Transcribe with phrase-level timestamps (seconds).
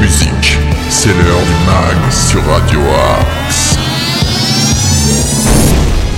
[0.00, 0.58] musique.
[0.88, 3.76] C'est l'heure du mag sur Radio Axe.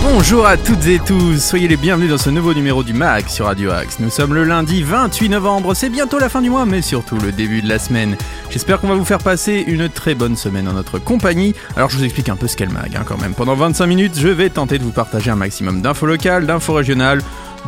[0.02, 3.46] Bonjour à toutes et tous, soyez les bienvenus dans ce nouveau numéro du MAG sur
[3.46, 3.98] Radio Axe.
[4.00, 7.32] Nous sommes le lundi 28 novembre, c'est bientôt la fin du mois, mais surtout le
[7.32, 8.16] début de la semaine.
[8.50, 11.54] J'espère qu'on va vous faire passer une très bonne semaine en notre compagnie.
[11.76, 13.34] Alors je vous explique un peu ce qu'est le MAG hein, quand même.
[13.34, 17.20] Pendant 25 minutes, je vais tenter de vous partager un maximum d'infos locales, d'infos régionales,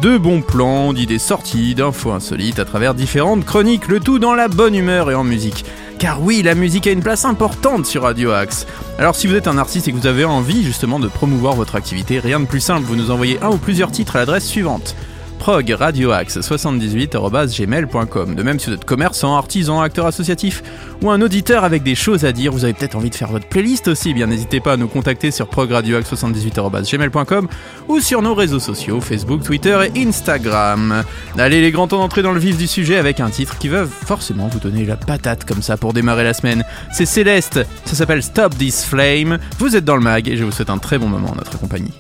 [0.03, 4.49] de bons plans, d'idées sorties, d'infos insolites à travers différentes chroniques, le tout dans la
[4.49, 5.65] bonne humeur et en musique.
[5.99, 8.67] Car oui, la musique a une place importante sur Radio Axe.
[8.99, 11.75] Alors si vous êtes un artiste et que vous avez envie justement de promouvoir votre
[11.75, 14.95] activité, rien de plus simple, vous nous envoyez un ou plusieurs titres à l'adresse suivante
[15.39, 18.35] progradioaxe78.gmail.com.
[18.35, 20.63] De même, si vous êtes commerçant, artisan, acteur associatif
[21.03, 23.47] ou un auditeur avec des choses à dire, vous avez peut-être envie de faire votre
[23.47, 27.49] playlist aussi, bien n'hésitez pas à nous contacter sur progradioaxe78.gmail.com
[27.89, 31.05] ou sur nos réseaux sociaux, Facebook, Twitter et Instagram.
[31.39, 33.87] Allez, les grands temps d'entrer dans le vif du sujet avec un titre qui va
[33.87, 36.65] forcément vous donner la patate comme ça pour démarrer la semaine.
[36.93, 39.39] C'est Céleste, ça s'appelle Stop This Flame.
[39.59, 41.59] Vous êtes dans le mag et je vous souhaite un très bon moment en notre
[41.59, 41.93] compagnie.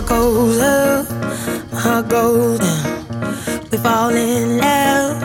[0.00, 1.10] Heart goes up,
[1.72, 3.60] my heart goes down.
[3.70, 5.22] We fall in love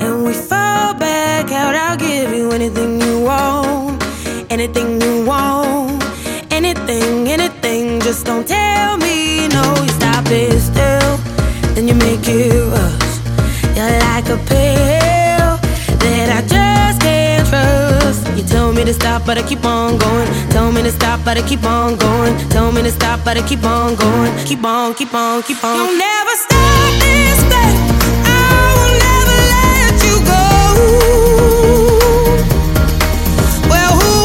[0.00, 1.74] and we fall back out.
[1.74, 4.02] I'll give you anything you want,
[4.50, 6.02] anything you want,
[6.50, 8.00] anything, anything.
[8.00, 9.74] Just don't tell me no.
[9.82, 11.16] You stop it still,
[11.74, 12.65] then you make it
[18.86, 20.28] to stop, but I keep on going.
[20.50, 22.38] Tell me to stop, but I keep on going.
[22.50, 24.32] Tell me to stop, but I keep on going.
[24.46, 25.76] Keep on, keep on, keep on.
[25.76, 27.76] You'll never stop this thing.
[28.24, 30.42] I will never let you go.
[33.68, 34.16] Well, who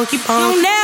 [0.00, 0.79] on, keep on,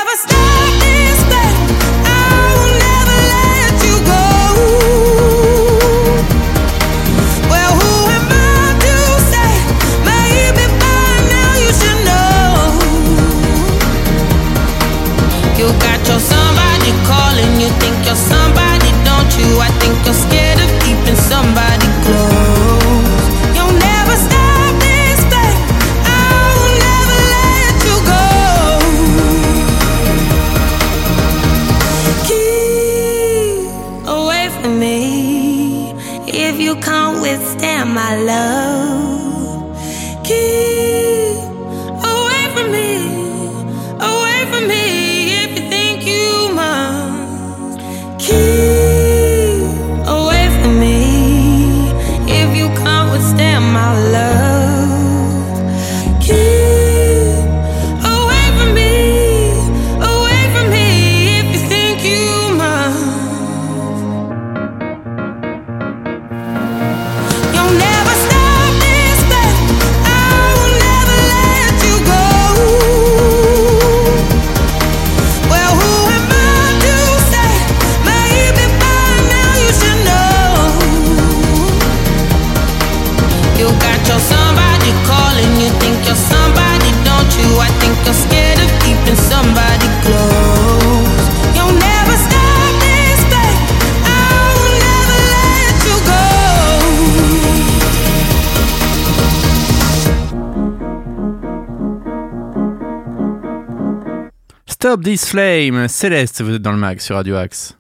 [104.96, 107.76] Stop This Flame, Céleste, vous êtes dans le mag sur Radio Axe.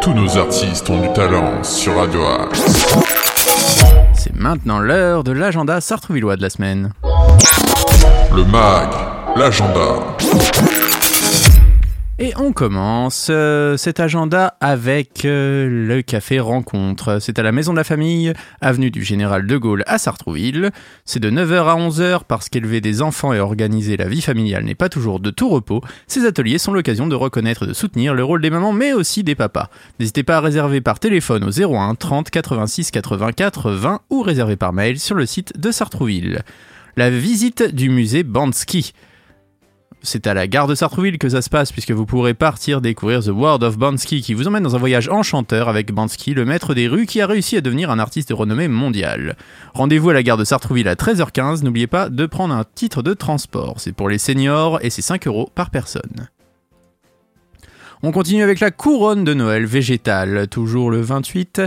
[0.00, 2.94] Tous nos artistes ont du talent sur Radio Axe.
[4.14, 6.92] C'est maintenant l'heure de l'agenda sartrouvillois de la semaine.
[8.32, 8.90] Le mag,
[9.34, 10.16] l'agenda.
[12.22, 17.18] Et on commence euh, cet agenda avec euh, le café rencontre.
[17.18, 20.70] C'est à la Maison de la Famille, avenue du Général de Gaulle à Sartrouville.
[21.06, 24.74] C'est de 9h à 11h parce qu'élever des enfants et organiser la vie familiale n'est
[24.74, 25.80] pas toujours de tout repos.
[26.08, 29.24] Ces ateliers sont l'occasion de reconnaître et de soutenir le rôle des mamans mais aussi
[29.24, 29.70] des papas.
[29.98, 34.74] N'hésitez pas à réserver par téléphone au 01 30 86 84 20 ou réserver par
[34.74, 36.42] mail sur le site de Sartrouville.
[36.98, 38.92] La visite du musée Bansky.
[40.02, 43.22] C'est à la gare de Sartrouville que ça se passe puisque vous pourrez partir découvrir
[43.22, 46.72] The World of Bansky qui vous emmène dans un voyage enchanteur avec Bansky, le maître
[46.72, 49.36] des rues qui a réussi à devenir un artiste de renommée mondiale.
[49.74, 53.12] Rendez-vous à la gare de Sartrouville à 13h15, n'oubliez pas de prendre un titre de
[53.12, 56.28] transport, c'est pour les seniors et c'est 5 euros par personne.
[58.02, 61.60] On continue avec la couronne de Noël végétale, toujours le 28.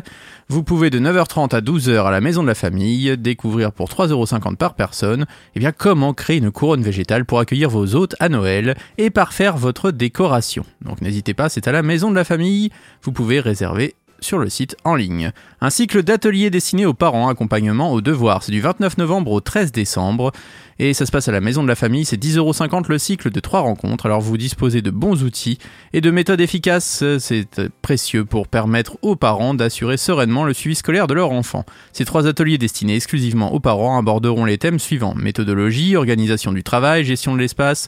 [0.50, 4.56] Vous pouvez de 9h30 à 12h à la maison de la famille découvrir pour 3,50€
[4.56, 8.76] par personne eh bien, comment créer une couronne végétale pour accueillir vos hôtes à Noël
[8.98, 10.66] et parfaire votre décoration.
[10.82, 12.72] Donc n'hésitez pas, c'est à la maison de la famille.
[13.04, 13.94] Vous pouvez réserver
[14.24, 15.32] sur le site en ligne.
[15.62, 18.44] Un cycle d'ateliers destinés aux parents, accompagnement aux devoirs.
[18.44, 20.32] C'est du 29 novembre au 13 décembre.
[20.80, 22.04] Et ça se passe à la maison de la famille.
[22.04, 24.06] C'est 10,50€ le cycle de trois rencontres.
[24.06, 25.60] Alors vous disposez de bons outils
[25.94, 27.04] et de méthodes efficaces.
[27.20, 27.48] C'est
[27.82, 31.66] précieux pour permettre aux parents d'assurer sereinement le suivi scolaire de leur enfant.
[31.92, 35.14] Ces trois ateliers destinés exclusivement aux parents aborderont les thèmes suivants.
[35.16, 37.88] Méthodologie, organisation du travail, gestion de l'espace,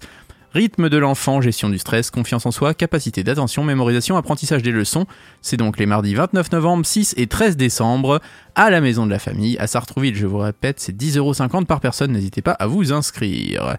[0.55, 5.05] Rythme de l'enfant, gestion du stress, confiance en soi, capacité d'attention, mémorisation, apprentissage des leçons.
[5.41, 8.21] C'est donc les mardis 29 novembre, 6 et 13 décembre
[8.55, 10.15] à la maison de la famille à Sartrouville.
[10.15, 12.13] Je vous répète, c'est 10,50€ par personne.
[12.13, 13.75] N'hésitez pas à vous inscrire.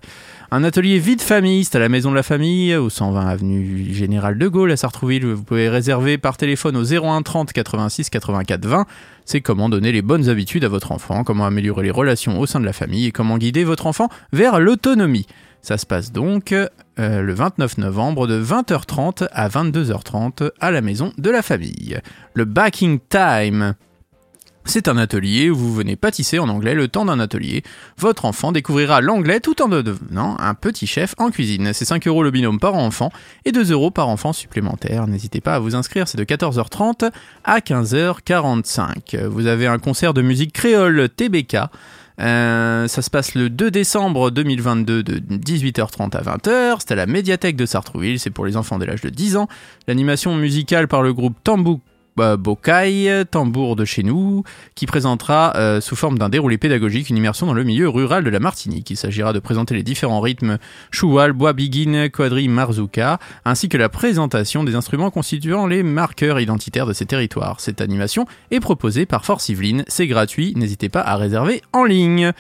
[0.51, 4.37] Un atelier vide famille, c'est à la maison de la famille au 120 avenue Général
[4.37, 5.25] de Gaulle à Sartrouville.
[5.25, 8.85] Vous pouvez réserver par téléphone au 01 30 86 84 20.
[9.25, 12.61] C'est comment donner les bonnes habitudes à votre enfant, comment améliorer les relations au sein
[12.61, 15.27] de la famille et comment guider votre enfant vers l'autonomie.
[15.67, 21.13] Ça se passe donc euh, le 29 novembre de 20h30 à 22h30 à la maison
[21.19, 21.99] de la famille.
[22.35, 23.75] Le Backing Time.
[24.65, 27.65] C'est un atelier où vous venez pâtisser en anglais le temps d'un atelier.
[27.99, 31.73] Votre enfant découvrira l'anglais tout en devenant un petit chef en cuisine.
[31.73, 33.11] C'est 5 euros le binôme par enfant
[33.45, 35.09] et 2 euros par enfant supplémentaire.
[35.09, 37.11] N'hésitez pas à vous inscrire, c'est de 14h30
[37.43, 39.25] à 15h45.
[39.27, 41.57] Vous avez un concert de musique créole TBK
[42.21, 46.77] euh, ça se passe le 2 décembre 2022 de 18h30 à 20h.
[46.81, 49.49] C'est à la médiathèque de Sartrouville, c'est pour les enfants dès l'âge de 10 ans.
[49.87, 51.81] L'animation musicale par le groupe Tambou
[52.21, 54.43] euh, Bokai, tambour de chez nous,
[54.75, 58.31] qui présentera euh, sous forme d'un déroulé pédagogique une immersion dans le milieu rural de
[58.31, 58.91] la Martinique.
[58.91, 60.59] Il s'agira de présenter les différents rythmes
[60.91, 66.87] choual, bois biguine, quadri, marzuka, ainsi que la présentation des instruments constituant les marqueurs identitaires
[66.87, 67.61] de ces territoires.
[67.61, 72.33] Cette animation est proposée par Force Yveline, c'est gratuit, n'hésitez pas à réserver en ligne.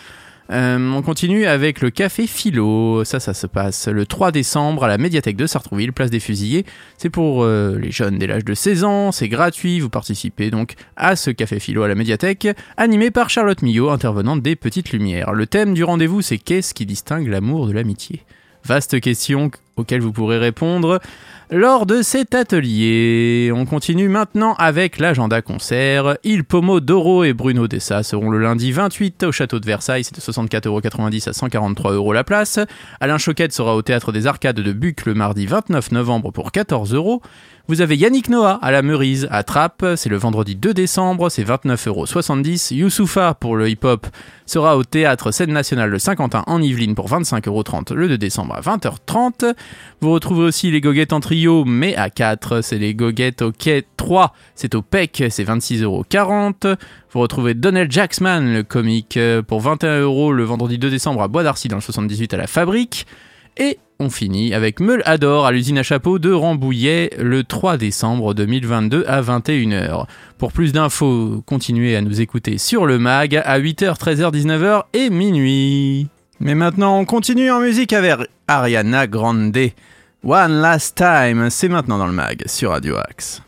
[0.50, 3.04] Euh, on continue avec le café philo.
[3.04, 6.64] Ça, ça se passe le 3 décembre à la médiathèque de Sartrouville, place des Fusillés.
[6.98, 9.80] C'est pour euh, les jeunes dès l'âge de 16 ans, c'est gratuit.
[9.80, 14.42] Vous participez donc à ce café philo à la médiathèque, animé par Charlotte Millot, intervenante
[14.42, 15.32] des Petites Lumières.
[15.32, 18.22] Le thème du rendez-vous, c'est qu'est-ce qui distingue l'amour de l'amitié?
[18.64, 21.00] Vaste question auxquelles vous pourrez répondre
[21.50, 23.52] lors de cet atelier.
[23.54, 26.16] On continue maintenant avec l'agenda concert.
[26.24, 30.14] Il Pomo, Doro et Bruno Dessa seront le lundi 28 au château de Versailles, c'est
[30.14, 32.58] de 64,90€ à 143€ la place.
[33.00, 37.20] Alain Choquette sera au théâtre des Arcades de Buc le mardi 29 novembre pour 14€.
[37.68, 41.42] Vous avez Yannick Noah à la Meurise à Trappes, c'est le vendredi 2 décembre, c'est
[41.42, 42.74] 29,70€.
[42.74, 44.06] Youssoufa pour le hip-hop
[44.46, 48.60] sera au théâtre Scène Nationale de Saint-Quentin en Yvelines pour 25,30€ le 2 décembre à
[48.60, 49.54] 20h30.
[50.00, 51.35] Vous retrouvez aussi les goguettes en trio,
[51.66, 56.76] mais à 4, c'est les goguettes au quai 3, c'est au PEC, c'est 26,40€.
[57.12, 61.68] Vous retrouvez Donald Jacksman, le comique, pour 21€ le vendredi 2 décembre à Bois d'Arcy
[61.68, 63.06] dans le 78 à la Fabrique.
[63.58, 68.34] Et on finit avec Meul Adore à l'usine à chapeau de Rambouillet le 3 décembre
[68.34, 70.04] 2022 à 21h.
[70.36, 75.08] Pour plus d'infos, continuez à nous écouter sur le mag à 8h, 13h, 19h et
[75.08, 76.08] minuit.
[76.40, 79.56] Mais maintenant, on continue en musique avec Ariana Grande.
[80.28, 83.42] One Last Time, c'est maintenant dans le mag sur Radio Axe.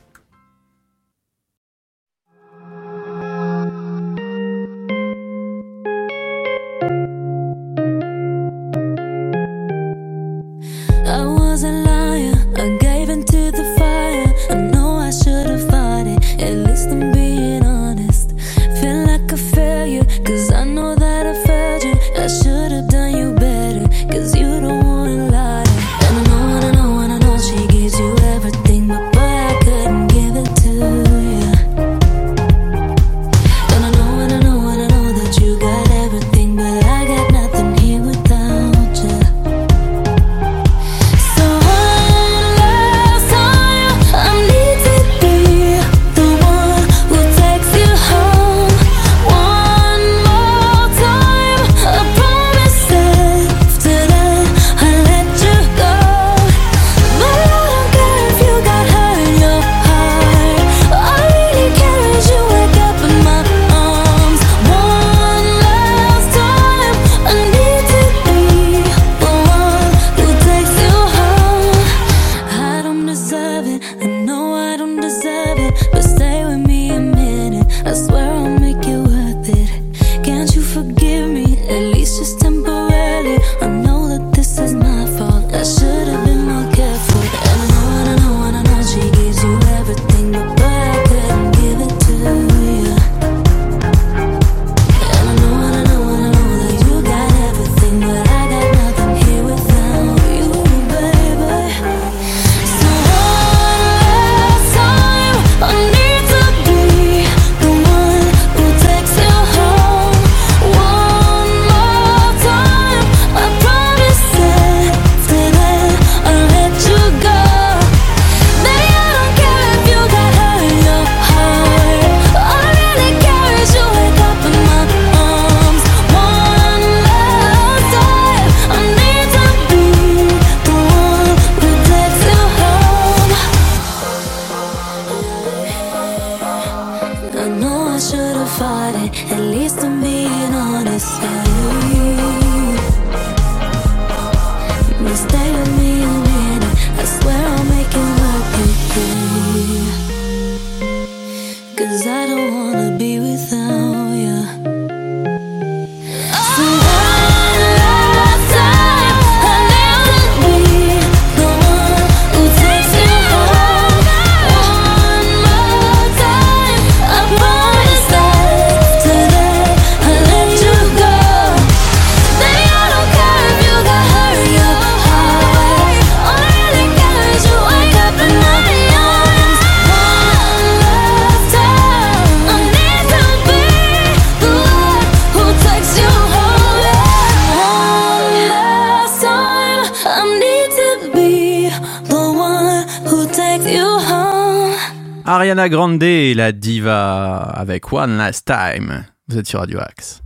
[195.48, 199.04] Ariana Grande, la diva, avec One Last Time.
[199.28, 200.20] Vous êtes sur Radio Axe.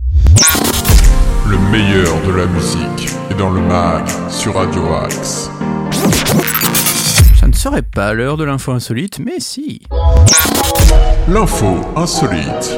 [1.49, 5.49] Le meilleur de la musique est dans le mag sur Radio Axe.
[7.39, 9.83] Ça ne serait pas l'heure de l'info insolite, mais si.
[11.29, 12.77] L'info insolite.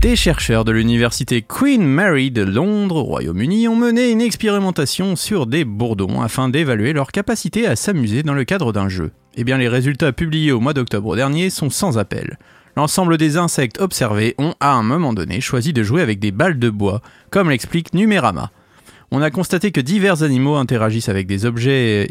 [0.00, 5.48] Des chercheurs de l'université Queen Mary de Londres, au Royaume-Uni, ont mené une expérimentation sur
[5.48, 9.10] des bourdons afin d'évaluer leur capacité à s'amuser dans le cadre d'un jeu.
[9.36, 12.38] Eh bien, les résultats publiés au mois d'octobre dernier sont sans appel.
[12.76, 16.58] L'ensemble des insectes observés ont, à un moment donné, choisi de jouer avec des balles
[16.58, 18.50] de bois, comme l'explique Numérama.
[19.10, 22.08] On a constaté que divers animaux interagissent avec des objets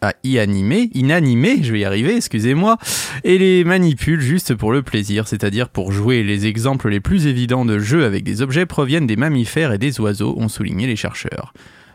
[0.00, 2.78] à y animer, inanimés, je vais y arriver, excusez-moi,
[3.24, 6.22] et les manipule juste pour le plaisir, c'est-à-dire pour jouer.
[6.22, 10.00] Les exemples les plus évidents de jeux avec des objets proviennent des mammifères et des
[10.00, 11.52] oiseaux, ont souligné les chercheurs,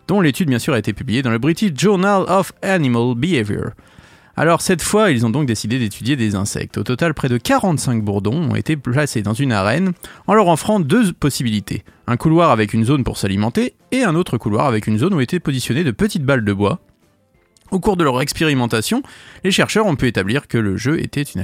[0.07, 3.71] dont l'étude bien sûr a été publiée dans le British Journal of Animal Behavior.
[4.35, 6.77] Alors cette fois, ils ont donc décidé d'étudier des insectes.
[6.77, 9.93] Au total, près de 45 bourdons ont été placés dans une arène
[10.25, 11.83] en leur offrant deux possibilités.
[12.07, 15.21] Un couloir avec une zone pour s'alimenter et un autre couloir avec une zone où
[15.21, 16.79] étaient positionnées de petites balles de bois
[17.73, 19.01] au cours de leur expérimentation,
[19.43, 21.41] les chercheurs ont pu établir que le jeu était une,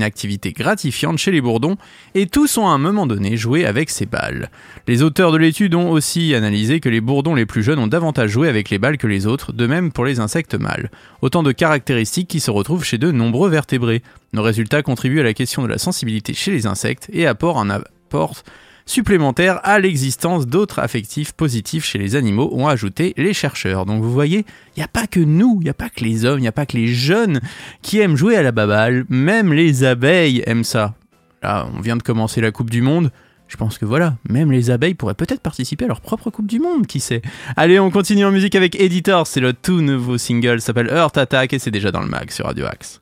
[0.00, 1.76] activité gratifiante chez les bourdons
[2.14, 4.50] et tous ont à un moment donné joué avec ces balles.
[4.86, 8.30] Les auteurs de l'étude ont aussi analysé que les bourdons les plus jeunes ont davantage
[8.30, 10.90] joué avec les balles que les autres, de même pour les insectes mâles.
[11.22, 14.02] Autant de caractéristiques qui se retrouvent chez de nombreux vertébrés.
[14.32, 17.70] Nos résultats contribuent à la question de la sensibilité chez les insectes et apportent un
[17.70, 18.42] apport
[18.90, 23.86] supplémentaire à l'existence d'autres affectifs positifs chez les animaux, ont ajouté les chercheurs.
[23.86, 24.44] Donc vous voyez,
[24.76, 26.48] il n'y a pas que nous, il n'y a pas que les hommes, il n'y
[26.48, 27.40] a pas que les jeunes
[27.82, 30.94] qui aiment jouer à la baballe, même les abeilles aiment ça.
[31.42, 33.12] Là, on vient de commencer la Coupe du Monde.
[33.46, 36.58] Je pense que voilà, même les abeilles pourraient peut-être participer à leur propre Coupe du
[36.58, 37.22] Monde, qui sait.
[37.56, 41.52] Allez, on continue en musique avec Editor, c'est le tout nouveau single, s'appelle Earth Attack
[41.52, 42.99] et c'est déjà dans le mag sur Radio Axe.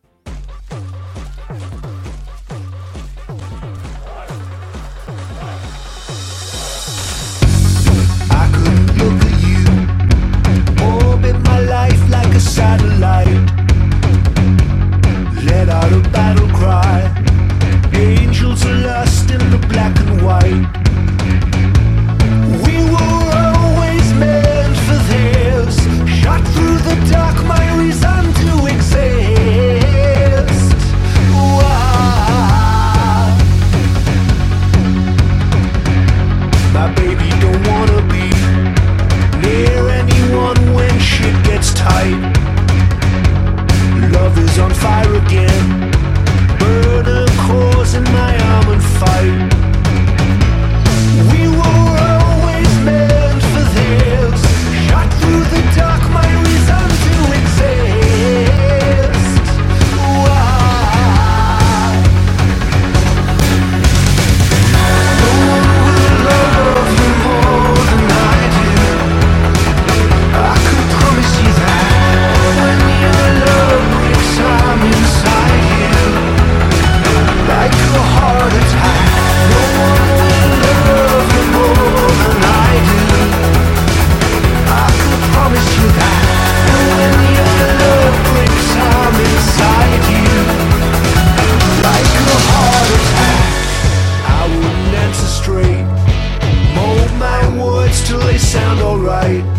[99.28, 99.57] night.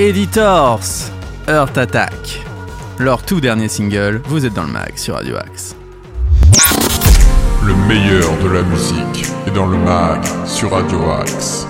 [0.00, 1.10] Editors,
[1.48, 2.40] Earth Attack.
[3.00, 5.74] Leur tout dernier single, vous êtes dans le mag sur Radio Axe.
[7.66, 11.66] Le meilleur de la musique est dans le mag sur Radio Axe.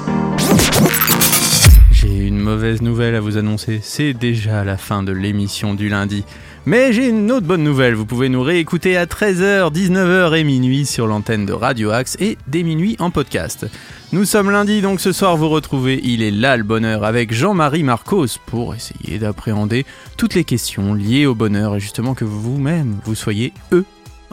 [1.91, 6.23] J'ai une mauvaise nouvelle à vous annoncer, c'est déjà la fin de l'émission du lundi.
[6.67, 10.85] Mais j'ai une autre bonne nouvelle, vous pouvez nous réécouter à 13h, 19h et minuit
[10.85, 13.67] sur l'antenne de Radio Axe et dès minuit en podcast.
[14.11, 17.83] Nous sommes lundi, donc ce soir vous retrouvez Il est là le bonheur avec Jean-Marie
[17.83, 19.85] Marcos pour essayer d'appréhender
[20.17, 23.85] toutes les questions liées au bonheur et justement que vous-même vous soyez eux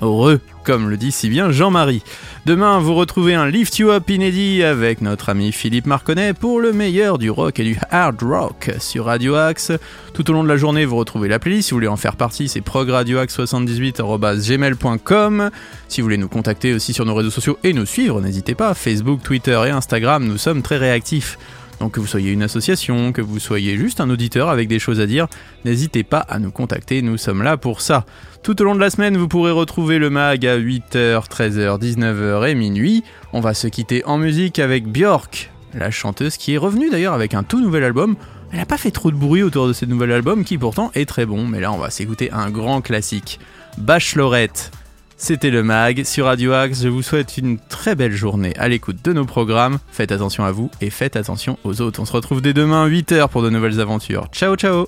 [0.02, 2.02] heureux, comme le dit si bien Jean-Marie.
[2.46, 6.74] Demain, vous retrouvez un Lift You Up inédit avec notre ami Philippe Marconnet pour le
[6.74, 9.72] meilleur du rock et du hard rock sur Radio Axe.
[10.14, 11.68] Tout au long de la journée, vous retrouvez la playlist.
[11.68, 15.50] Si vous voulez en faire partie, c'est progradioaxe78.gmail.com.
[15.88, 18.74] Si vous voulez nous contacter aussi sur nos réseaux sociaux et nous suivre, n'hésitez pas.
[18.74, 21.38] Facebook, Twitter et Instagram, nous sommes très réactifs.
[21.80, 25.00] Donc que vous soyez une association, que vous soyez juste un auditeur avec des choses
[25.00, 25.28] à dire,
[25.66, 28.06] n'hésitez pas à nous contacter, nous sommes là pour ça.
[28.44, 32.48] Tout au long de la semaine, vous pourrez retrouver le mag à 8h, 13h, 19h
[32.48, 33.04] et minuit.
[33.34, 37.34] On va se quitter en musique avec Björk, la chanteuse qui est revenue d'ailleurs avec
[37.34, 38.16] un tout nouvel album.
[38.52, 41.08] Elle n'a pas fait trop de bruit autour de ce nouvel album qui pourtant est
[41.08, 43.40] très bon, mais là on va s'écouter un grand classique.
[43.78, 44.72] Bachelorette.
[45.18, 46.84] C'était le mag sur Radio Axe.
[46.84, 49.80] Je vous souhaite une très belle journée à l'écoute de nos programmes.
[49.92, 52.02] Faites attention à vous et faites attention aux autres.
[52.02, 54.28] On se retrouve dès demain 8h pour de nouvelles aventures.
[54.32, 54.88] Ciao ciao